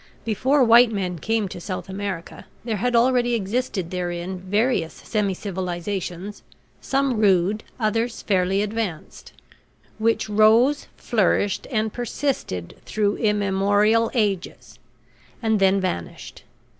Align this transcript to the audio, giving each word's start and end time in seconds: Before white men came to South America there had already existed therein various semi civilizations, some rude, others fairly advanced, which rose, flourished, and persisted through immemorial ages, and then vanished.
Before 0.25 0.63
white 0.63 0.91
men 0.91 1.19
came 1.19 1.47
to 1.49 1.61
South 1.61 1.87
America 1.87 2.47
there 2.65 2.77
had 2.77 2.95
already 2.95 3.35
existed 3.35 3.91
therein 3.91 4.39
various 4.39 4.93
semi 4.93 5.35
civilizations, 5.35 6.41
some 6.81 7.19
rude, 7.19 7.63
others 7.79 8.23
fairly 8.23 8.63
advanced, 8.63 9.31
which 9.99 10.27
rose, 10.27 10.87
flourished, 10.97 11.67
and 11.69 11.93
persisted 11.93 12.73
through 12.83 13.17
immemorial 13.17 14.09
ages, 14.15 14.79
and 15.39 15.59
then 15.59 15.79
vanished. 15.79 16.45